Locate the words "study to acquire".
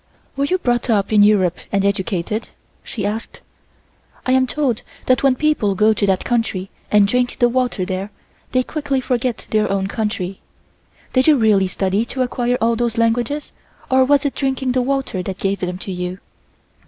11.67-12.57